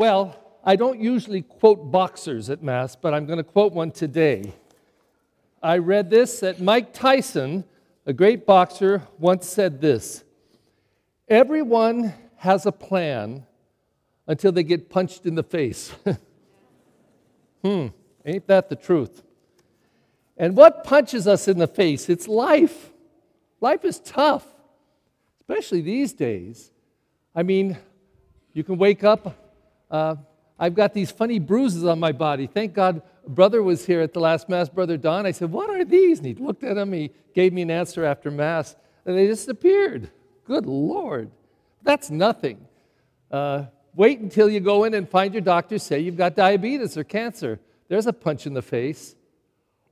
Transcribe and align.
Well, 0.00 0.34
I 0.64 0.76
don't 0.76 0.98
usually 0.98 1.42
quote 1.42 1.90
boxers 1.92 2.48
at 2.48 2.62
Mass, 2.62 2.96
but 2.96 3.12
I'm 3.12 3.26
going 3.26 3.36
to 3.36 3.44
quote 3.44 3.74
one 3.74 3.90
today. 3.90 4.54
I 5.62 5.76
read 5.76 6.08
this 6.08 6.40
that 6.40 6.58
Mike 6.58 6.94
Tyson, 6.94 7.64
a 8.06 8.14
great 8.14 8.46
boxer, 8.46 9.02
once 9.18 9.46
said 9.46 9.82
this 9.82 10.24
Everyone 11.28 12.14
has 12.36 12.64
a 12.64 12.72
plan 12.72 13.44
until 14.26 14.52
they 14.52 14.62
get 14.62 14.88
punched 14.88 15.26
in 15.26 15.34
the 15.34 15.42
face. 15.42 15.92
hmm, 17.62 17.88
ain't 18.24 18.46
that 18.46 18.70
the 18.70 18.76
truth? 18.76 19.22
And 20.38 20.56
what 20.56 20.82
punches 20.82 21.26
us 21.26 21.46
in 21.46 21.58
the 21.58 21.68
face? 21.68 22.08
It's 22.08 22.26
life. 22.26 22.90
Life 23.60 23.84
is 23.84 23.98
tough, 23.98 24.46
especially 25.40 25.82
these 25.82 26.14
days. 26.14 26.70
I 27.34 27.42
mean, 27.42 27.76
you 28.54 28.64
can 28.64 28.78
wake 28.78 29.04
up. 29.04 29.36
Uh, 29.90 30.16
I've 30.58 30.74
got 30.74 30.92
these 30.92 31.10
funny 31.10 31.38
bruises 31.38 31.84
on 31.84 31.98
my 31.98 32.12
body. 32.12 32.46
Thank 32.46 32.74
God, 32.74 33.02
brother 33.26 33.62
was 33.62 33.86
here 33.86 34.02
at 34.02 34.12
the 34.12 34.20
last 34.20 34.48
Mass, 34.48 34.68
Brother 34.68 34.96
Don. 34.96 35.24
I 35.24 35.30
said, 35.30 35.50
What 35.50 35.70
are 35.70 35.84
these? 35.84 36.18
And 36.18 36.26
he 36.26 36.34
looked 36.34 36.62
at 36.64 36.76
them. 36.76 36.92
He 36.92 37.10
gave 37.34 37.52
me 37.52 37.62
an 37.62 37.70
answer 37.70 38.04
after 38.04 38.30
Mass, 38.30 38.76
and 39.06 39.16
they 39.16 39.26
disappeared. 39.26 40.10
Good 40.44 40.66
Lord. 40.66 41.30
That's 41.82 42.10
nothing. 42.10 42.66
Uh, 43.30 43.66
wait 43.94 44.20
until 44.20 44.50
you 44.50 44.60
go 44.60 44.84
in 44.84 44.94
and 44.94 45.08
find 45.08 45.32
your 45.32 45.40
doctor 45.40 45.78
say 45.78 46.00
you've 46.00 46.16
got 46.16 46.36
diabetes 46.36 46.96
or 46.96 47.04
cancer. 47.04 47.58
There's 47.88 48.06
a 48.06 48.12
punch 48.12 48.46
in 48.46 48.54
the 48.54 48.62
face. 48.62 49.14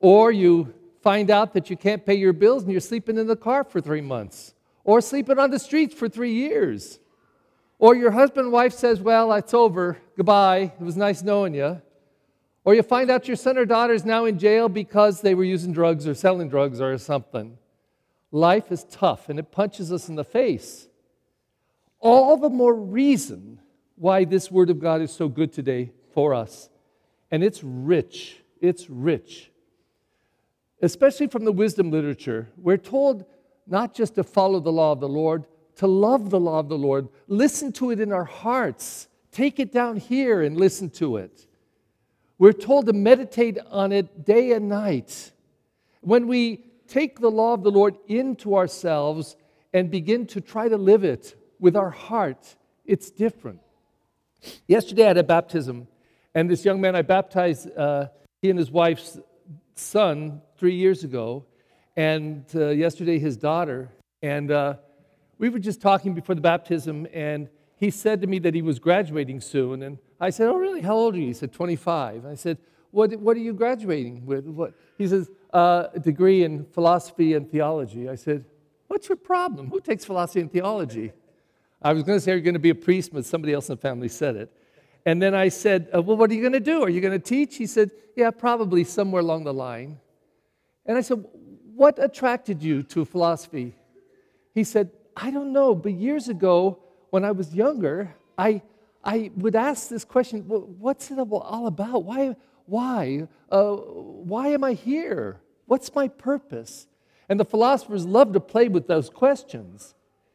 Or 0.01 0.31
you 0.31 0.75
find 1.03 1.31
out 1.31 1.55
that 1.55 1.71
you 1.71 1.77
can't 1.77 2.05
pay 2.05 2.15
your 2.15 2.33
bills 2.33 2.63
and 2.63 2.73
you're 2.73 2.81
sleeping 2.81 3.17
in 3.19 3.27
the 3.27 3.37
car 3.37 3.65
for 3.65 3.81
three 3.81 4.01
months, 4.01 4.55
or 4.85 5.01
sleeping 5.01 5.39
on 5.39 5.51
the 5.51 5.59
streets 5.59 5.95
for 5.95 6.09
three 6.09 6.33
years. 6.33 6.99
Or 7.79 7.95
your 7.95 8.11
husband 8.11 8.47
and 8.47 8.53
wife 8.53 8.73
says, 8.73 9.01
Well, 9.01 9.33
it's 9.35 9.55
over. 9.55 9.99
Goodbye. 10.17 10.73
It 10.79 10.83
was 10.83 10.97
nice 10.97 11.23
knowing 11.23 11.55
you. 11.55 11.81
Or 12.65 12.75
you 12.75 12.83
find 12.83 13.11
out 13.11 13.29
your 13.29 13.37
son 13.37 13.57
or 13.57 13.65
daughter 13.65 13.95
is 13.95 14.05
now 14.05 14.25
in 14.25 14.39
jail 14.39 14.69
because 14.69 15.21
they 15.21 15.35
were 15.35 15.45
using 15.45 15.73
drugs 15.73 16.07
or 16.07 16.15
selling 16.15 16.49
drugs 16.49 16.81
or 16.81 16.99
something. 16.99 17.57
Life 18.31 18.71
is 18.71 18.85
tough 18.85 19.29
and 19.29 19.39
it 19.39 19.51
punches 19.51 19.91
us 19.93 20.09
in 20.09 20.17
the 20.17 20.25
face. 20.25 20.89
All 22.01 22.37
the 22.37 22.51
more 22.51 22.75
reason 22.75 23.61
why 23.97 24.25
this 24.25 24.51
Word 24.51 24.71
of 24.71 24.81
God 24.81 25.01
is 25.01 25.13
so 25.13 25.29
good 25.29 25.53
today 25.53 25.93
for 26.13 26.35
us. 26.35 26.69
And 27.31 27.43
it's 27.43 27.63
rich. 27.63 28.37
It's 28.61 28.89
rich. 28.91 29.51
Especially 30.83 31.27
from 31.27 31.45
the 31.45 31.53
wisdom 31.53 31.91
literature, 31.91 32.49
we're 32.57 32.77
told 32.77 33.25
not 33.67 33.95
just 33.95 34.15
to 34.15 34.25
follow 34.25 34.61
the 34.61 34.73
law 34.73 34.93
of 34.93 35.01
the 35.01 35.09
Lord, 35.09 35.47
to 35.79 35.87
love 35.87 36.31
the 36.31 36.41
law 36.41 36.59
of 36.59 36.69
the 36.69 36.79
Lord, 36.79 37.09
listen 37.29 37.73
to 37.73 37.91
it 37.91 38.01
in 38.01 38.13
our 38.13 38.25
hearts, 38.25 39.09
take 39.33 39.59
it 39.59 39.73
down 39.73 39.97
here 39.97 40.43
and 40.43 40.57
listen 40.57 40.91
to 40.91 41.17
it. 41.17 41.47
We're 42.37 42.53
told 42.53 42.87
to 42.87 42.93
meditate 42.93 43.59
on 43.71 43.93
it 43.93 44.25
day 44.25 44.53
and 44.53 44.69
night. 44.69 45.33
When 46.01 46.27
we 46.27 46.65
take 46.89 47.21
the 47.21 47.31
law 47.31 47.55
of 47.55 47.63
the 47.63 47.71
Lord 47.71 47.97
into 48.09 48.57
ourselves 48.57 49.37
and 49.73 49.91
begin 49.91 50.27
to 50.27 50.41
try 50.41 50.69
to 50.69 50.77
live 50.77 51.05
it 51.05 51.37
with 51.61 51.77
our 51.77 51.91
heart, 51.91 52.57
it's 52.85 53.11
different. 53.11 53.61
Yesterday 54.67 55.05
I 55.05 55.09
had 55.09 55.19
a 55.19 55.25
baptism, 55.25 55.87
and 56.35 56.51
this 56.51 56.65
young 56.65 56.81
man 56.81 56.97
I 56.97 57.03
baptized, 57.03 57.69
uh, 57.77 58.07
he 58.43 58.51
and 58.51 58.59
his 58.59 58.71
wife's 58.71 59.19
son 59.75 60.41
three 60.57 60.75
years 60.75 61.05
ago, 61.05 61.45
and 61.97 62.45
uh, 62.55 62.69
yesterday 62.69 63.19
his 63.19 63.37
daughter. 63.37 63.91
And 64.23 64.51
uh, 64.51 64.75
we 65.39 65.49
were 65.49 65.59
just 65.59 65.81
talking 65.81 66.15
before 66.15 66.35
the 66.35 66.41
baptism, 66.41 67.07
and 67.13 67.49
he 67.77 67.91
said 67.91 68.21
to 68.23 68.27
me 68.27 68.41
that 68.41 68.55
he 68.55 68.63
was 68.63 68.79
graduating 68.79 69.41
soon. 69.41 69.83
And 69.83 69.99
I 70.21 70.31
said, 70.31 70.49
Oh, 70.49 70.57
really? 70.57 70.81
How 70.81 70.95
old 70.95 71.15
are 71.15 71.19
you? 71.19 71.29
He 71.29 71.33
said, 71.33 71.53
25. 71.53 72.27
I 72.27 72.35
said, 72.35 72.59
What, 72.91 73.15
what 73.17 73.37
are 73.37 73.41
you 73.41 73.53
graduating 73.53 74.27
with? 74.27 74.47
What? 74.47 74.75
He 74.99 75.07
says, 75.07 75.31
uh, 75.53 75.87
A 75.95 76.01
degree 76.01 76.43
in 76.43 76.65
philosophy 76.65 77.35
and 77.35 77.49
theology. 77.49 78.09
I 78.09 78.17
said, 78.17 78.45
What's 78.89 79.09
your 79.09 79.17
problem? 79.17 79.69
Who 79.69 79.81
takes 79.81 80.05
philosophy 80.05 80.41
and 80.41 80.51
theology? 80.51 81.13
I 81.81 81.93
was 81.93 82.03
going 82.03 82.19
to 82.19 82.21
say, 82.21 82.33
You're 82.33 82.41
going 82.41 82.55
to 82.55 82.61
be 82.61 82.71
a 82.71 82.75
priest, 82.75 83.13
but 83.13 83.25
somebody 83.25 83.53
else 83.53 83.69
in 83.69 83.77
the 83.77 83.81
family 83.81 84.09
said 84.09 84.35
it. 84.35 84.53
And 85.07 85.23
then 85.23 85.35
I 85.35 85.49
said, 85.49 85.89
uh, 85.95 86.03
Well, 86.03 86.17
what 86.17 86.31
are 86.31 86.35
you 86.35 86.41
going 86.41 86.53
to 86.53 86.61
do? 86.61 86.83
Are 86.83 86.91
you 86.91 87.01
going 87.01 87.19
to 87.19 87.25
teach? 87.25 87.57
He 87.57 87.67
said, 87.67 87.93
Yeah, 88.17 88.33
probably 88.33 88.83
somewhere 88.83 89.23
along 89.23 89.45
the 89.45 89.55
line. 89.55 90.01
And 90.85 90.99
I 90.99 91.01
said, 91.01 91.25
What 91.77 92.03
attracted 92.03 92.61
you 92.61 92.83
to 92.85 93.05
philosophy? 93.05 93.77
He 94.53 94.65
said, 94.65 94.91
I 95.21 95.31
don't 95.31 95.53
know, 95.53 95.75
but 95.75 95.93
years 95.93 96.29
ago, 96.29 96.79
when 97.11 97.25
I 97.25 97.33
was 97.33 97.53
younger, 97.53 98.15
I, 98.37 98.63
I 99.03 99.33
would 99.37 99.57
ask 99.57 99.89
this 99.89 100.05
question 100.05 100.47
well, 100.47 100.61
what's 100.61 101.11
it 101.11 101.19
all 101.19 101.67
about? 101.67 102.05
Why? 102.05 102.37
Why? 102.67 103.27
Uh, 103.51 103.73
why 103.75 104.49
am 104.49 104.63
I 104.63 104.75
here? 104.75 105.41
What's 105.67 105.95
my 105.95 106.07
purpose? 106.09 106.87
And 107.29 107.41
the 107.41 107.45
philosophers 107.45 108.07
love 108.07 108.33
to 108.35 108.41
play 108.41 108.69
with 108.69 108.87
those 108.87 109.11
questions. 109.11 109.95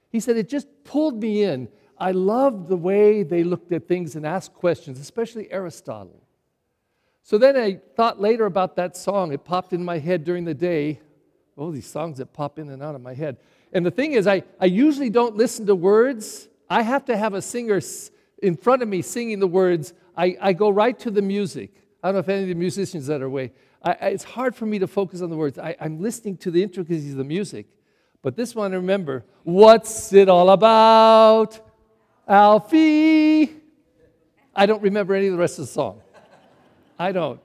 He 0.10 0.20
said, 0.20 0.36
It 0.36 0.50
just 0.50 0.68
pulled 0.84 1.22
me 1.22 1.44
in. 1.44 1.70
I 1.98 2.12
loved 2.12 2.68
the 2.68 2.76
way 2.76 3.24
they 3.24 3.44
looked 3.44 3.72
at 3.72 3.88
things 3.88 4.16
and 4.16 4.26
asked 4.26 4.54
questions, 4.54 5.00
especially 5.00 5.50
Aristotle. 5.52 6.22
So 7.22 7.38
then 7.38 7.56
I 7.56 7.80
thought 7.96 8.20
later 8.20 8.46
about 8.46 8.76
that 8.76 8.98
song. 8.98 9.32
It 9.32 9.46
popped 9.46 9.72
in 9.72 9.86
my 9.86 9.98
head 9.98 10.26
during 10.26 10.44
the 10.44 10.54
day. 10.54 11.00
Oh, 11.58 11.72
these 11.72 11.88
songs 11.88 12.18
that 12.18 12.34
pop 12.34 12.58
in 12.58 12.70
and 12.70 12.82
out 12.82 12.96
of 12.96 13.02
my 13.02 13.14
head. 13.14 13.38
And 13.72 13.86
the 13.86 13.92
thing 13.92 14.14
is, 14.14 14.28
I, 14.28 14.44
I 14.60 14.66
usually 14.66 15.10
don't 15.10 15.36
listen 15.36 15.66
to 15.68 15.76
words. 15.76 16.48
I 16.70 16.82
have 16.82 17.06
to 17.06 17.18
have 17.18 17.34
a 17.34 17.42
singer 17.42 17.80
in 18.42 18.56
front 18.56 18.82
of 18.82 18.88
me 18.88 19.02
singing 19.02 19.40
the 19.40 19.48
words. 19.48 19.94
I, 20.18 20.38
I 20.42 20.54
go 20.54 20.70
right 20.70 20.98
to 21.00 21.12
the 21.12 21.22
music. 21.22 21.72
I 22.02 22.08
don't 22.08 22.16
know 22.16 22.20
if 22.20 22.30
any 22.30 22.44
of 22.44 22.48
the 22.50 22.56
musicians 22.56 23.08
that 23.08 23.22
are 23.22 23.26
away. 23.26 23.52
I, 23.84 23.92
I, 23.92 24.08
it's 24.08 24.24
hard 24.24 24.56
for 24.56 24.66
me 24.66 24.80
to 24.80 24.88
focus 24.88 25.22
on 25.22 25.30
the 25.30 25.38
words. 25.38 25.58
I, 25.60 25.76
I'm 25.80 26.02
listening 26.02 26.38
to 26.38 26.52
the 26.52 26.62
intricacies 26.62 27.12
of 27.12 27.18
the 27.18 27.24
music. 27.24 27.68
But 28.22 28.36
this 28.36 28.56
one, 28.56 28.72
remember, 28.72 29.26
what's 29.44 30.14
it 30.14 30.30
all 30.30 30.50
about? 30.50 31.60
Alfie. 32.28 33.52
I 34.56 34.66
don't 34.66 34.82
remember 34.82 35.14
any 35.14 35.28
of 35.28 35.34
the 35.34 35.40
rest 35.40 35.60
of 35.60 35.66
the 35.66 35.72
song. 35.72 36.02
I 36.98 37.12
don't. 37.12 37.40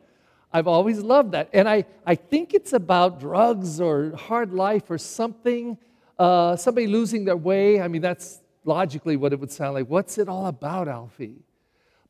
I've 0.53 0.67
always 0.67 1.01
loved 1.01 1.33
that. 1.33 1.51
And 1.53 1.69
I, 1.69 1.85
I 2.07 2.15
think 2.15 2.55
it's 2.55 2.73
about 2.73 3.21
drugs 3.21 3.81
or 3.81 4.17
hard 4.17 4.53
life 4.53 4.91
or 4.91 4.99
something 4.99 5.79
uh, 6.19 6.57
somebody 6.57 6.87
losing 6.87 7.25
their 7.25 7.37
way, 7.37 7.81
I 7.81 7.89
mean, 7.89 8.03
that's 8.03 8.41
logically 8.65 9.17
what 9.17 9.33
it 9.33 9.41
would 9.41 9.53
sound 9.53 9.75
like. 9.75 9.89
What's 9.89 10.19
it 10.19 10.29
all 10.29 10.47
about, 10.47 10.89
Alfie? 10.89 11.45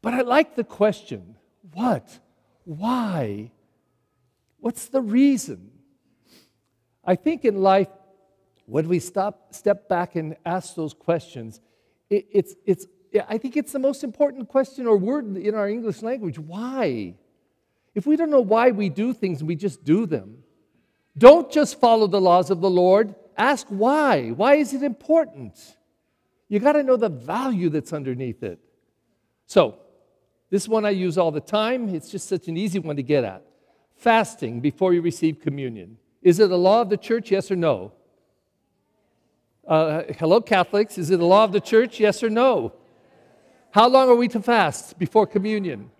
But 0.00 0.14
I 0.14 0.22
like 0.22 0.54
the 0.54 0.64
question 0.64 1.36
what? 1.74 2.18
Why? 2.64 3.50
What's 4.60 4.86
the 4.86 5.02
reason? 5.02 5.70
I 7.04 7.14
think 7.14 7.44
in 7.44 7.60
life, 7.60 7.88
when 8.66 8.88
we 8.88 8.98
stop, 8.98 9.54
step 9.54 9.88
back 9.88 10.16
and 10.16 10.36
ask 10.44 10.74
those 10.74 10.94
questions, 10.94 11.60
it, 12.10 12.26
it's, 12.32 12.54
it's, 12.66 12.86
I 13.28 13.38
think 13.38 13.56
it's 13.56 13.72
the 13.72 13.78
most 13.78 14.04
important 14.04 14.48
question 14.48 14.86
or 14.86 14.96
word 14.96 15.36
in 15.36 15.54
our 15.54 15.68
English 15.68 16.02
language. 16.02 16.38
Why? 16.38 17.14
If 17.98 18.06
we 18.06 18.16
don't 18.16 18.30
know 18.30 18.40
why 18.40 18.70
we 18.70 18.88
do 18.88 19.12
things, 19.12 19.40
and 19.40 19.48
we 19.48 19.56
just 19.56 19.84
do 19.84 20.06
them. 20.06 20.38
Don't 21.16 21.50
just 21.50 21.80
follow 21.80 22.06
the 22.06 22.20
laws 22.20 22.50
of 22.50 22.60
the 22.60 22.70
Lord, 22.70 23.14
Ask 23.38 23.68
why. 23.68 24.30
Why 24.30 24.56
is 24.56 24.74
it 24.74 24.82
important? 24.82 25.76
You 26.48 26.58
got 26.58 26.72
to 26.72 26.82
know 26.82 26.96
the 26.96 27.08
value 27.08 27.68
that's 27.68 27.92
underneath 27.92 28.42
it. 28.42 28.58
So, 29.46 29.76
this 30.50 30.66
one 30.66 30.84
I 30.84 30.90
use 30.90 31.16
all 31.16 31.30
the 31.30 31.40
time. 31.40 31.94
It's 31.94 32.10
just 32.10 32.28
such 32.28 32.48
an 32.48 32.56
easy 32.56 32.80
one 32.80 32.96
to 32.96 33.02
get 33.02 33.22
at. 33.22 33.44
Fasting 33.96 34.60
before 34.60 34.92
you 34.92 35.00
receive 35.00 35.40
communion. 35.40 35.98
Is 36.20 36.40
it 36.40 36.50
a 36.50 36.56
law 36.56 36.82
of 36.82 36.90
the 36.90 36.96
church, 36.96 37.30
yes 37.30 37.50
or 37.50 37.56
no? 37.56 37.92
Uh, 39.66 40.02
hello, 40.18 40.40
Catholics. 40.40 40.98
Is 40.98 41.10
it 41.10 41.20
a 41.20 41.24
law 41.24 41.44
of 41.44 41.52
the 41.52 41.60
church, 41.60 42.00
yes 42.00 42.22
or 42.24 42.30
no? 42.30 42.72
How 43.70 43.86
long 43.86 44.08
are 44.08 44.16
we 44.16 44.26
to 44.28 44.40
fast 44.40 44.98
before 44.98 45.26
communion? 45.26 45.90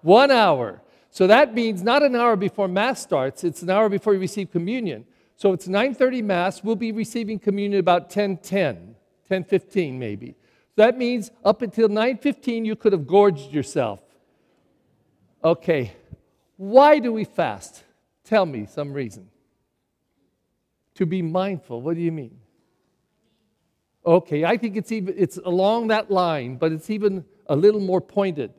One 0.00 0.30
hour. 0.30 0.30
One 0.30 0.30
hour. 0.30 0.82
So 1.10 1.26
that 1.26 1.54
means 1.54 1.82
not 1.82 2.02
an 2.02 2.14
hour 2.14 2.36
before 2.36 2.68
Mass 2.68 3.02
starts, 3.02 3.42
it's 3.44 3.62
an 3.62 3.70
hour 3.70 3.88
before 3.88 4.14
you 4.14 4.20
receive 4.20 4.50
communion. 4.50 5.04
So 5.36 5.52
it's 5.52 5.66
9:30 5.66 6.22
Mass. 6.22 6.62
We'll 6.62 6.76
be 6.76 6.92
receiving 6.92 7.38
communion 7.38 7.80
about 7.80 8.10
10:10, 8.10 8.94
10:15 9.28 9.98
maybe. 9.98 10.36
So 10.76 10.82
that 10.82 10.96
means 10.96 11.30
up 11.44 11.62
until 11.62 11.88
9:15 11.88 12.64
you 12.64 12.76
could 12.76 12.92
have 12.92 13.06
gorged 13.06 13.52
yourself. 13.52 14.00
Okay, 15.42 15.92
why 16.56 16.98
do 16.98 17.12
we 17.12 17.24
fast? 17.24 17.84
Tell 18.22 18.46
me 18.46 18.66
some 18.66 18.92
reason. 18.92 19.30
To 20.96 21.06
be 21.06 21.22
mindful. 21.22 21.80
What 21.80 21.94
do 21.94 22.02
you 22.02 22.12
mean? 22.12 22.38
Okay, 24.04 24.44
I 24.44 24.56
think 24.56 24.76
it's 24.76 24.92
even 24.92 25.14
it's 25.16 25.38
along 25.38 25.88
that 25.88 26.10
line, 26.10 26.56
but 26.56 26.70
it's 26.70 26.90
even 26.90 27.24
a 27.46 27.56
little 27.56 27.80
more 27.80 28.00
pointed. 28.00 28.52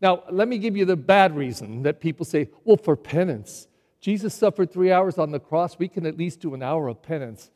Now, 0.00 0.24
let 0.30 0.48
me 0.48 0.58
give 0.58 0.76
you 0.76 0.84
the 0.84 0.96
bad 0.96 1.36
reason 1.36 1.82
that 1.82 2.00
people 2.00 2.24
say, 2.24 2.48
well, 2.64 2.76
for 2.76 2.96
penance. 2.96 3.68
Jesus 4.00 4.34
suffered 4.34 4.70
three 4.70 4.92
hours 4.92 5.16
on 5.18 5.30
the 5.30 5.40
cross. 5.40 5.78
We 5.78 5.88
can 5.88 6.04
at 6.04 6.18
least 6.18 6.40
do 6.40 6.52
an 6.54 6.62
hour 6.62 6.88
of 6.88 7.02
penance. 7.02 7.50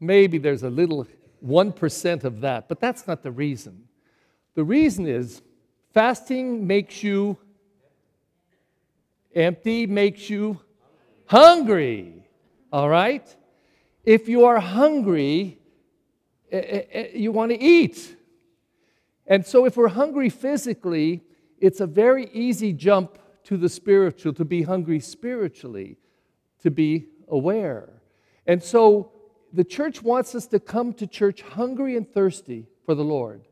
Maybe 0.00 0.38
there's 0.38 0.64
a 0.64 0.70
little 0.70 1.06
1% 1.46 2.24
of 2.24 2.40
that, 2.40 2.68
but 2.68 2.80
that's 2.80 3.06
not 3.06 3.22
the 3.22 3.30
reason. 3.30 3.84
The 4.54 4.64
reason 4.64 5.06
is 5.06 5.42
Fasting 5.94 6.66
makes 6.66 7.02
you 7.02 7.36
empty, 9.34 9.86
makes 9.86 10.28
you 10.28 10.60
hungry. 11.26 12.24
All 12.72 12.88
right? 12.88 13.26
If 14.04 14.28
you 14.28 14.44
are 14.44 14.60
hungry, 14.60 15.58
eh, 16.52 16.56
eh, 16.56 16.82
eh, 16.92 17.08
you 17.14 17.32
want 17.32 17.52
to 17.52 17.60
eat. 17.60 18.16
And 19.26 19.44
so, 19.46 19.64
if 19.64 19.76
we're 19.76 19.88
hungry 19.88 20.28
physically, 20.28 21.22
it's 21.60 21.80
a 21.80 21.86
very 21.86 22.28
easy 22.32 22.72
jump 22.72 23.18
to 23.44 23.56
the 23.56 23.68
spiritual, 23.68 24.32
to 24.34 24.44
be 24.44 24.62
hungry 24.62 25.00
spiritually, 25.00 25.96
to 26.60 26.70
be 26.70 27.06
aware. 27.28 28.02
And 28.46 28.62
so, 28.62 29.12
the 29.52 29.64
church 29.64 30.02
wants 30.02 30.34
us 30.34 30.46
to 30.48 30.60
come 30.60 30.92
to 30.94 31.06
church 31.06 31.42
hungry 31.42 31.96
and 31.96 32.10
thirsty 32.12 32.66
for 32.84 32.94
the 32.94 33.04
Lord. 33.04 33.42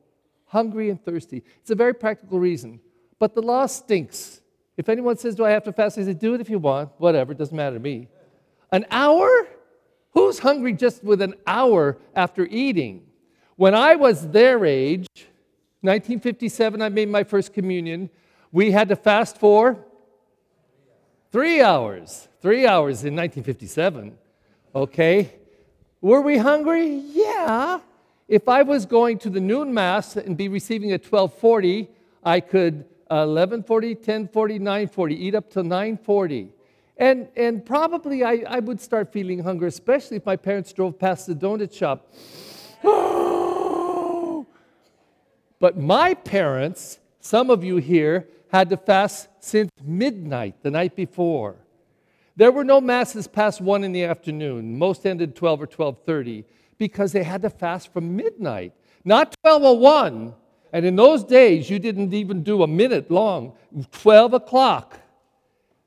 Hungry 0.47 0.91
and 0.91 1.03
thirsty. 1.03 1.43
It's 1.61 1.71
a 1.71 1.75
very 1.75 1.95
practical 1.95 2.39
reason. 2.39 2.81
But 3.19 3.35
the 3.35 3.43
law 3.43 3.67
stinks. 3.67 4.41
If 4.77 4.89
anyone 4.89 5.17
says, 5.17 5.35
Do 5.35 5.45
I 5.45 5.51
have 5.51 5.65
to 5.65 5.73
fast? 5.73 5.99
I 5.99 6.05
say, 6.05 6.13
Do 6.13 6.35
it 6.35 6.41
if 6.41 6.51
you 6.51 6.59
want. 6.59 6.91
Whatever, 6.99 7.33
it 7.33 7.39
doesn't 7.39 7.57
matter 7.57 7.77
to 7.77 7.81
me. 7.81 8.09
An 8.73 8.85
hour? 8.91 9.49
Who's 10.11 10.39
hungry 10.39 10.73
just 10.73 11.03
with 11.03 11.23
an 11.23 11.35
hour 11.47 11.99
after 12.15 12.47
eating? 12.47 13.07
When 13.57 13.75
I 13.75 13.97
was 13.97 14.29
their 14.29 14.65
age, 14.65 15.07
1957, 15.83 16.83
I 16.83 16.89
made 16.89 17.09
my 17.09 17.25
first 17.25 17.53
communion. 17.53 18.11
We 18.53 18.71
had 18.73 18.89
to 18.89 18.97
fast 18.97 19.39
for 19.39 19.85
three 21.33 21.61
hours. 21.61 22.29
Three 22.41 22.67
hours 22.67 23.05
in 23.05 23.15
1957. 23.15 24.17
Okay? 24.75 25.35
Were 26.01 26.21
we 26.21 26.39
hungry? 26.39 27.03
Yeah. 27.13 27.81
If 28.29 28.49
I 28.49 28.63
was 28.63 28.87
going 28.87 29.19
to 29.21 29.31
the 29.31 29.41
noon 29.41 29.73
mass 29.73 30.17
and 30.17 30.37
be 30.37 30.49
receiving 30.49 30.93
at 30.93 31.03
1240, 31.03 31.89
I 32.25 32.41
could 32.41 32.85
uh, 33.09 33.23
1140, 33.23 33.95
1040, 33.95 34.59
940, 34.59 35.15
eat 35.15 35.35
up 35.35 35.49
till 35.49 35.63
940. 35.63 36.49
And, 36.97 37.29
and 37.37 37.65
probably 37.65 38.25
I, 38.25 38.43
I 38.49 38.59
would 38.59 38.81
start 38.81 39.13
feeling 39.13 39.39
hunger, 39.41 39.67
especially 39.67 40.17
if 40.17 40.27
my 40.27 40.35
parents 40.35 40.73
drove 40.73 40.99
past 40.99 41.27
the 41.27 41.35
donut 41.35 41.73
shop. 41.73 42.13
Oh, 42.89 43.36
but 45.59 45.79
my 45.79 46.15
parents, 46.15 46.99
some 47.21 47.51
of 47.51 47.65
you 47.65 47.77
here, 47.77 48.29
had 48.49 48.71
to 48.71 48.77
fast 48.77 49.29
since 49.41 49.71
midnight 49.83 50.63
the 50.63 50.71
night 50.71 50.95
before. 50.95 51.57
There 52.37 52.53
were 52.53 52.65
no 52.65 52.81
masses 52.81 53.27
past 53.27 53.61
1 53.61 53.83
in 53.83 53.93
the 53.93 54.05
afternoon. 54.05 54.79
Most 54.79 55.07
ended 55.07 55.35
12 55.35 55.63
or 55.63 55.67
12:30 55.67 56.45
because 56.79 57.13
they 57.13 57.23
had 57.23 57.43
to 57.43 57.51
fast 57.51 57.93
from 57.93 58.15
midnight. 58.15 58.73
Not 59.05 59.35
1201. 59.43 60.35
And 60.73 60.85
in 60.85 60.97
those 60.97 61.25
days, 61.25 61.71
you 61.71 61.79
didn't 61.79 62.13
even 62.13 62.43
do 62.43 62.63
a 62.63 62.67
minute 62.67 63.11
long. 63.11 63.55
12 63.93 64.35
o'clock. 64.35 65.01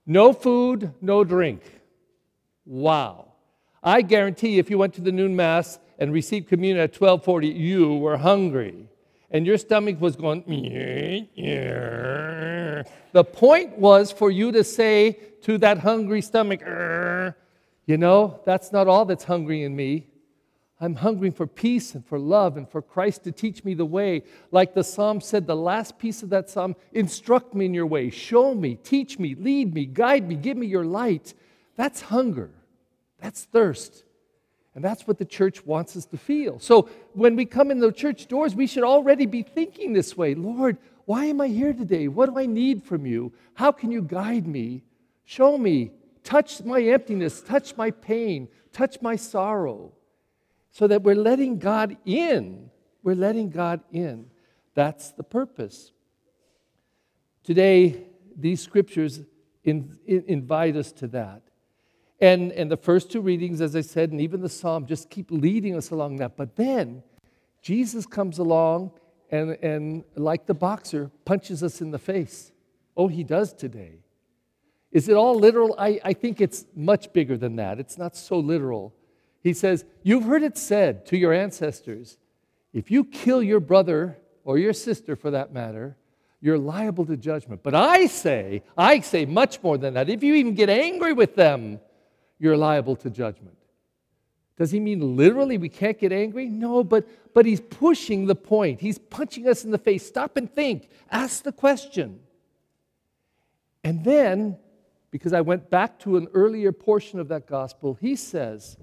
No 0.05 0.33
food, 0.33 0.93
no 1.01 1.23
drink. 1.23 1.61
Wow. 2.65 3.33
I 3.83 4.01
guarantee 4.01 4.57
if 4.57 4.69
you 4.69 4.77
went 4.77 4.95
to 4.95 5.01
the 5.01 5.11
noon 5.11 5.35
mass 5.35 5.79
and 5.99 6.11
received 6.11 6.47
communion 6.47 6.79
at 6.79 6.93
1240, 6.93 7.47
you 7.47 7.97
were 7.97 8.17
hungry. 8.17 8.89
And 9.31 9.45
your 9.45 9.57
stomach 9.57 10.01
was 10.01 10.15
going, 10.15 10.43
the 13.11 13.23
point 13.23 13.77
was 13.77 14.11
for 14.11 14.31
you 14.31 14.51
to 14.51 14.63
say 14.63 15.19
to 15.43 15.57
that 15.59 15.79
hungry 15.79 16.21
stomach, 16.21 16.61
you 17.85 17.97
know, 17.97 18.39
that's 18.45 18.71
not 18.71 18.87
all 18.87 19.05
that's 19.05 19.23
hungry 19.23 19.63
in 19.63 19.75
me. 19.75 20.07
I'm 20.81 20.95
hungering 20.95 21.33
for 21.33 21.45
peace 21.45 21.93
and 21.93 22.05
for 22.05 22.17
love 22.17 22.55
and 22.55 22.67
for 22.69 22.81
Christ 22.81 23.25
to 23.25 23.31
teach 23.31 23.65
me 23.65 23.73
the 23.73 23.85
way. 23.85 24.23
Like 24.51 24.73
the 24.73 24.83
psalm 24.83 25.19
said, 25.19 25.45
the 25.45 25.55
last 25.55 25.99
piece 25.99 26.23
of 26.23 26.29
that 26.29 26.49
psalm 26.49 26.75
instruct 26.93 27.53
me 27.53 27.65
in 27.65 27.73
your 27.73 27.85
way, 27.85 28.09
show 28.09 28.55
me, 28.55 28.75
teach 28.75 29.19
me, 29.19 29.35
lead 29.35 29.73
me, 29.73 29.85
guide 29.85 30.27
me, 30.27 30.35
give 30.35 30.55
me 30.55 30.67
your 30.67 30.85
light. 30.85 31.33
That's 31.75 32.01
hunger, 32.01 32.51
that's 33.19 33.43
thirst. 33.43 34.05
And 34.75 34.83
that's 34.83 35.07
what 35.07 35.17
the 35.17 35.25
church 35.25 35.65
wants 35.65 35.97
us 35.97 36.05
to 36.07 36.17
feel. 36.17 36.59
So 36.59 36.89
when 37.13 37.35
we 37.35 37.45
come 37.45 37.71
in 37.71 37.79
the 37.79 37.91
church 37.91 38.27
doors, 38.27 38.55
we 38.55 38.67
should 38.67 38.83
already 38.83 39.25
be 39.25 39.41
thinking 39.41 39.93
this 39.93 40.15
way 40.15 40.35
Lord, 40.35 40.77
why 41.05 41.25
am 41.25 41.41
I 41.41 41.47
here 41.47 41.73
today? 41.73 42.07
What 42.07 42.29
do 42.29 42.39
I 42.39 42.45
need 42.45 42.83
from 42.83 43.05
you? 43.05 43.33
How 43.55 43.71
can 43.71 43.91
you 43.91 44.01
guide 44.01 44.47
me? 44.47 44.83
Show 45.25 45.57
me. 45.57 45.91
Touch 46.23 46.61
my 46.63 46.81
emptiness, 46.81 47.41
touch 47.41 47.75
my 47.75 47.89
pain, 47.89 48.47
touch 48.71 49.01
my 49.01 49.15
sorrow. 49.15 49.93
So 50.71 50.85
that 50.85 51.01
we're 51.01 51.15
letting 51.15 51.57
God 51.57 51.97
in. 52.05 52.69
We're 53.01 53.15
letting 53.15 53.49
God 53.49 53.81
in. 53.91 54.29
That's 54.75 55.11
the 55.11 55.23
purpose. 55.23 55.91
Today, 57.43 58.03
these 58.37 58.61
scriptures 58.61 59.21
in, 59.63 59.97
in, 60.05 60.23
invite 60.27 60.75
us 60.75 60.91
to 60.93 61.07
that. 61.07 61.41
And, 62.21 62.51
and 62.51 62.69
the 62.69 62.77
first 62.77 63.11
two 63.11 63.21
readings, 63.21 63.61
as 63.61 63.75
I 63.75 63.81
said, 63.81 64.11
and 64.11 64.19
even 64.19 64.41
the 64.41 64.49
psalm 64.49 64.85
just 64.85 65.09
keep 65.09 65.31
leading 65.31 65.75
us 65.75 65.91
along 65.91 66.17
that. 66.17 66.35
But 66.35 66.55
then 66.55 67.03
Jesus 67.61 68.05
comes 68.05 68.39
along 68.39 68.91
and, 69.31 69.51
and 69.61 70.03
like 70.15 70.45
the 70.45 70.53
boxer, 70.53 71.11
punches 71.23 71.63
us 71.63 71.81
in 71.81 71.91
the 71.91 71.99
face. 71.99 72.51
Oh, 72.97 73.07
he 73.07 73.23
does 73.23 73.53
today. 73.53 73.99
Is 74.91 75.07
it 75.07 75.15
all 75.15 75.35
literal? 75.35 75.75
I, 75.77 75.99
I 76.03 76.13
think 76.13 76.41
it's 76.41 76.65
much 76.75 77.13
bigger 77.13 77.37
than 77.37 77.55
that. 77.57 77.79
It's 77.79 77.97
not 77.97 78.15
so 78.15 78.39
literal. 78.39 78.93
He 79.41 79.53
says, 79.53 79.85
You've 80.03 80.23
heard 80.23 80.43
it 80.43 80.57
said 80.57 81.05
to 81.07 81.17
your 81.17 81.31
ancestors, 81.31 82.17
if 82.73 82.91
you 82.91 83.05
kill 83.05 83.41
your 83.41 83.59
brother 83.59 84.17
or 84.43 84.57
your 84.57 84.73
sister 84.73 85.15
for 85.15 85.31
that 85.31 85.53
matter, 85.53 85.95
you're 86.41 86.57
liable 86.57 87.05
to 87.05 87.17
judgment. 87.17 87.61
But 87.63 87.75
I 87.75 88.07
say, 88.07 88.63
I 88.77 89.01
say 89.01 89.25
much 89.25 89.61
more 89.61 89.77
than 89.77 89.93
that. 89.93 90.09
If 90.09 90.23
you 90.23 90.35
even 90.35 90.55
get 90.55 90.69
angry 90.69 91.13
with 91.13 91.35
them, 91.35 91.79
you're 92.39 92.57
liable 92.57 92.95
to 92.97 93.09
judgment. 93.09 93.57
Does 94.57 94.71
he 94.71 94.79
mean 94.79 95.15
literally 95.15 95.57
we 95.57 95.69
can't 95.69 95.97
get 95.97 96.11
angry? 96.11 96.49
No, 96.49 96.83
but, 96.83 97.07
but 97.33 97.45
he's 97.45 97.61
pushing 97.61 98.25
the 98.25 98.35
point. 98.35 98.81
He's 98.81 98.97
punching 98.97 99.47
us 99.47 99.63
in 99.63 99.71
the 99.71 99.77
face. 99.77 100.05
Stop 100.05 100.35
and 100.35 100.53
think. 100.53 100.89
Ask 101.09 101.43
the 101.43 101.53
question. 101.53 102.19
And 103.85 104.03
then, 104.03 104.57
because 105.11 105.31
I 105.31 105.41
went 105.41 105.69
back 105.69 105.97
to 105.99 106.17
an 106.17 106.27
earlier 106.33 106.73
portion 106.73 107.19
of 107.19 107.29
that 107.29 107.47
gospel, 107.47 107.97
he 108.01 108.17
says, 108.17 108.75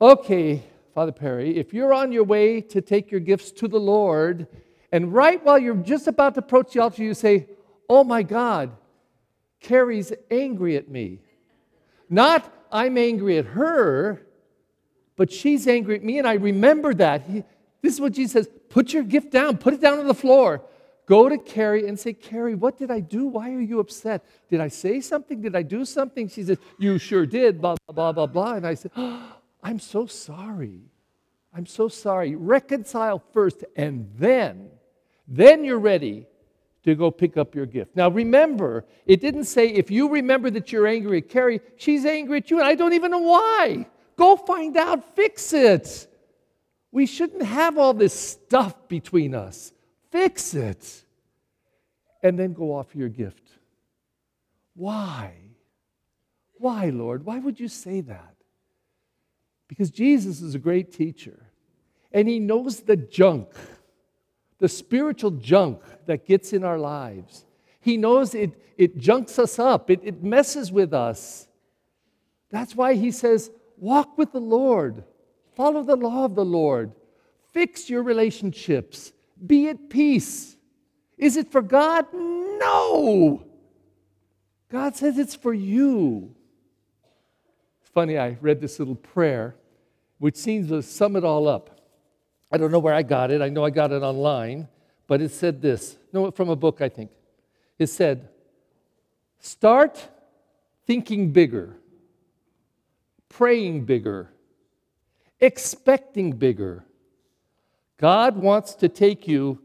Okay, 0.00 0.62
Father 0.92 1.12
Perry, 1.12 1.56
if 1.56 1.72
you're 1.72 1.94
on 1.94 2.10
your 2.10 2.24
way 2.24 2.60
to 2.60 2.80
take 2.80 3.12
your 3.12 3.20
gifts 3.20 3.52
to 3.52 3.68
the 3.68 3.78
Lord, 3.78 4.48
and 4.90 5.14
right 5.14 5.42
while 5.44 5.58
you're 5.58 5.76
just 5.76 6.08
about 6.08 6.34
to 6.34 6.40
approach 6.40 6.72
the 6.72 6.82
altar, 6.82 7.02
you 7.02 7.14
say, 7.14 7.48
Oh 7.88 8.02
my 8.02 8.24
God, 8.24 8.76
Carrie's 9.60 10.12
angry 10.30 10.76
at 10.76 10.88
me. 10.88 11.20
Not, 12.08 12.52
I'm 12.70 12.96
angry 12.98 13.38
at 13.38 13.46
her, 13.46 14.26
but 15.16 15.32
she's 15.32 15.66
angry 15.66 15.96
at 15.96 16.04
me, 16.04 16.18
and 16.18 16.26
I 16.26 16.34
remember 16.34 16.94
that. 16.94 17.22
He, 17.22 17.42
this 17.82 17.94
is 17.94 18.00
what 18.00 18.12
Jesus 18.12 18.32
says 18.32 18.48
put 18.68 18.92
your 18.92 19.02
gift 19.02 19.30
down, 19.30 19.56
put 19.56 19.74
it 19.74 19.80
down 19.80 19.98
on 19.98 20.06
the 20.06 20.14
floor. 20.14 20.62
Go 21.06 21.28
to 21.28 21.38
Carrie 21.38 21.86
and 21.86 21.98
say, 21.98 22.12
Carrie, 22.12 22.56
what 22.56 22.76
did 22.76 22.90
I 22.90 22.98
do? 22.98 23.26
Why 23.26 23.52
are 23.52 23.60
you 23.60 23.78
upset? 23.78 24.26
Did 24.50 24.60
I 24.60 24.66
say 24.66 25.00
something? 25.00 25.40
Did 25.40 25.54
I 25.54 25.62
do 25.62 25.84
something? 25.84 26.28
She 26.28 26.42
says, 26.42 26.58
You 26.78 26.98
sure 26.98 27.24
did, 27.24 27.60
blah, 27.60 27.76
blah, 27.86 27.94
blah, 27.94 28.12
blah, 28.12 28.26
blah. 28.26 28.54
And 28.54 28.66
I 28.66 28.74
said, 28.74 28.90
oh, 28.96 29.36
I'm 29.62 29.78
so 29.78 30.06
sorry. 30.06 30.80
I'm 31.54 31.64
so 31.64 31.88
sorry. 31.88 32.34
Reconcile 32.34 33.22
first, 33.32 33.64
and 33.76 34.10
then, 34.18 34.68
then 35.28 35.64
you're 35.64 35.78
ready 35.78 36.26
to 36.86 36.94
go 36.94 37.10
pick 37.10 37.36
up 37.36 37.54
your 37.54 37.66
gift. 37.66 37.96
Now 37.96 38.08
remember, 38.08 38.84
it 39.06 39.20
didn't 39.20 39.44
say 39.44 39.68
if 39.68 39.90
you 39.90 40.08
remember 40.08 40.50
that 40.50 40.70
you're 40.70 40.86
angry 40.86 41.18
at 41.18 41.28
Carrie, 41.28 41.60
she's 41.76 42.06
angry 42.06 42.38
at 42.38 42.50
you, 42.50 42.60
and 42.60 42.66
I 42.66 42.76
don't 42.76 42.92
even 42.92 43.10
know 43.10 43.18
why. 43.18 43.86
Go 44.14 44.36
find 44.36 44.76
out, 44.76 45.16
fix 45.16 45.52
it. 45.52 46.06
We 46.92 47.06
shouldn't 47.06 47.42
have 47.42 47.76
all 47.76 47.92
this 47.92 48.14
stuff 48.14 48.88
between 48.88 49.34
us. 49.34 49.72
Fix 50.12 50.54
it. 50.54 51.04
And 52.22 52.38
then 52.38 52.52
go 52.52 52.72
offer 52.72 52.96
your 52.96 53.08
gift. 53.08 53.42
Why? 54.74 55.34
Why, 56.54 56.90
Lord? 56.90 57.26
Why 57.26 57.40
would 57.40 57.58
you 57.58 57.68
say 57.68 58.00
that? 58.02 58.36
Because 59.66 59.90
Jesus 59.90 60.40
is 60.40 60.54
a 60.54 60.60
great 60.60 60.92
teacher, 60.92 61.50
and 62.12 62.28
he 62.28 62.38
knows 62.38 62.80
the 62.80 62.96
junk 62.96 63.48
the 64.58 64.68
spiritual 64.68 65.32
junk 65.32 65.80
that 66.06 66.26
gets 66.26 66.52
in 66.52 66.64
our 66.64 66.78
lives. 66.78 67.44
He 67.80 67.96
knows 67.96 68.34
it, 68.34 68.52
it 68.76 68.98
junks 68.98 69.38
us 69.38 69.58
up, 69.58 69.90
it, 69.90 70.00
it 70.02 70.22
messes 70.22 70.72
with 70.72 70.92
us. 70.92 71.46
That's 72.50 72.74
why 72.74 72.94
he 72.94 73.10
says, 73.10 73.50
Walk 73.78 74.16
with 74.16 74.32
the 74.32 74.40
Lord, 74.40 75.04
follow 75.54 75.82
the 75.82 75.96
law 75.96 76.24
of 76.24 76.34
the 76.34 76.44
Lord, 76.44 76.92
fix 77.52 77.90
your 77.90 78.02
relationships, 78.02 79.12
be 79.44 79.68
at 79.68 79.90
peace. 79.90 80.56
Is 81.18 81.36
it 81.36 81.50
for 81.50 81.62
God? 81.62 82.06
No. 82.12 83.44
God 84.70 84.96
says 84.96 85.18
it's 85.18 85.34
for 85.34 85.54
you. 85.54 86.34
Funny, 87.82 88.18
I 88.18 88.36
read 88.40 88.60
this 88.60 88.78
little 88.78 88.94
prayer, 88.94 89.54
which 90.18 90.36
seems 90.36 90.68
to 90.68 90.82
sum 90.82 91.16
it 91.16 91.24
all 91.24 91.48
up. 91.48 91.75
I 92.50 92.58
don't 92.58 92.70
know 92.70 92.78
where 92.78 92.94
I 92.94 93.02
got 93.02 93.30
it. 93.30 93.42
I 93.42 93.48
know 93.48 93.64
I 93.64 93.70
got 93.70 93.92
it 93.92 94.02
online, 94.02 94.68
but 95.06 95.20
it 95.20 95.30
said 95.30 95.60
this 95.60 95.96
no, 96.12 96.30
from 96.30 96.48
a 96.48 96.56
book, 96.56 96.80
I 96.80 96.88
think. 96.88 97.10
It 97.78 97.88
said, 97.88 98.28
Start 99.38 100.08
thinking 100.86 101.32
bigger, 101.32 101.76
praying 103.28 103.84
bigger, 103.84 104.30
expecting 105.40 106.32
bigger. 106.32 106.84
God 107.98 108.36
wants 108.36 108.74
to 108.76 108.88
take 108.88 109.26
you 109.26 109.60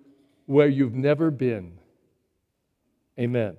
where 0.45 0.67
you've 0.67 0.93
never 0.93 1.31
been. 1.31 1.77
Amen. 3.19 3.57